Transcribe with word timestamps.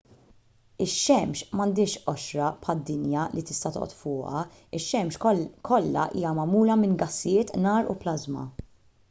ix-xemx 0.83 1.43
m'għandhiex 1.57 1.99
qoxra 2.05 2.47
bħad-dinja 2.63 3.25
li 3.35 3.43
tista' 3.51 3.71
toqgħod 3.75 3.93
fuqha 3.99 4.41
ix-xemx 4.79 5.23
kollha 5.71 6.09
hija 6.23 6.33
magħmula 6.41 6.81
minn 6.87 6.99
gassijiet 7.05 7.55
nar 7.69 7.95
u 7.95 7.99
plażma 8.03 8.51